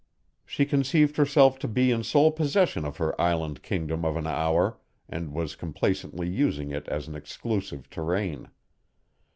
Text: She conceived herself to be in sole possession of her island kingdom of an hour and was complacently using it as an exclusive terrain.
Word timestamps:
She 0.47 0.65
conceived 0.65 1.17
herself 1.17 1.59
to 1.59 1.67
be 1.67 1.91
in 1.91 2.03
sole 2.03 2.31
possession 2.31 2.85
of 2.85 2.97
her 2.97 3.21
island 3.21 3.61
kingdom 3.61 4.03
of 4.03 4.15
an 4.17 4.25
hour 4.25 4.79
and 5.07 5.31
was 5.31 5.55
complacently 5.55 6.27
using 6.27 6.71
it 6.71 6.87
as 6.87 7.07
an 7.07 7.13
exclusive 7.13 7.87
terrain. 7.87 8.49